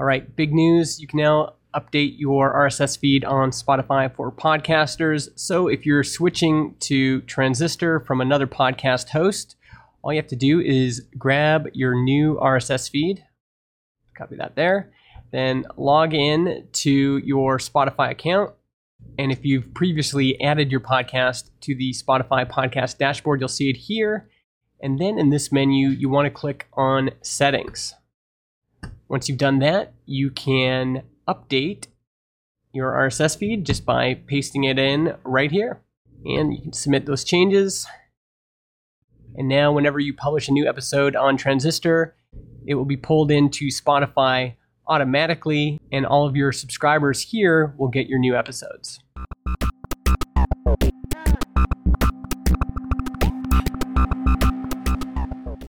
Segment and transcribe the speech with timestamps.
[0.00, 1.00] All right, big news.
[1.00, 5.28] You can now update your RSS feed on Spotify for podcasters.
[5.36, 9.54] So if you're switching to Transistor from another podcast host,
[10.02, 13.24] all you have to do is grab your new RSS feed,
[14.18, 14.92] copy that there,
[15.30, 18.52] then log in to your Spotify account.
[19.16, 23.76] And if you've previously added your podcast to the Spotify podcast dashboard, you'll see it
[23.76, 24.28] here.
[24.80, 27.94] And then in this menu, you want to click on Settings.
[29.14, 31.86] Once you've done that, you can update
[32.72, 35.80] your RSS feed just by pasting it in right here.
[36.24, 37.86] And you can submit those changes.
[39.36, 42.16] And now, whenever you publish a new episode on Transistor,
[42.66, 44.54] it will be pulled into Spotify
[44.88, 48.98] automatically, and all of your subscribers here will get your new episodes.